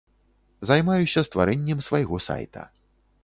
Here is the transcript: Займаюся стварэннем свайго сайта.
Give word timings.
Займаюся 0.69 1.23
стварэннем 1.27 1.85
свайго 1.87 2.21
сайта. 2.31 2.67